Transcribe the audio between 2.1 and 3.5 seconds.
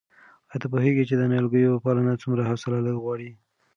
څومره حوصله غواړي؟